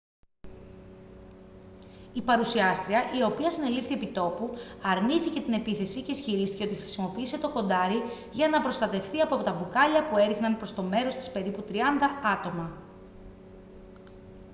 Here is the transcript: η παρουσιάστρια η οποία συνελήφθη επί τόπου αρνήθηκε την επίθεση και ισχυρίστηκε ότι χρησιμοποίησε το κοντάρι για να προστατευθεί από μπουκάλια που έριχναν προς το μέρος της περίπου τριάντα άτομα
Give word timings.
η 2.13 2.21
παρουσιάστρια 2.21 3.03
η 3.19 3.23
οποία 3.23 3.51
συνελήφθη 3.51 3.93
επί 3.93 4.07
τόπου 4.07 4.49
αρνήθηκε 4.81 5.41
την 5.41 5.53
επίθεση 5.53 6.01
και 6.01 6.11
ισχυρίστηκε 6.11 6.63
ότι 6.63 6.75
χρησιμοποίησε 6.75 7.37
το 7.39 7.49
κοντάρι 7.49 8.01
για 8.31 8.47
να 8.47 8.61
προστατευθεί 8.61 9.19
από 9.21 9.37
μπουκάλια 9.37 10.03
που 10.09 10.17
έριχναν 10.17 10.57
προς 10.57 10.73
το 10.73 10.81
μέρος 10.81 11.15
της 11.15 11.31
περίπου 11.31 11.61
τριάντα 11.61 12.09
άτομα 12.25 12.71